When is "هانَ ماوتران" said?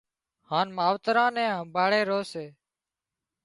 0.49-1.31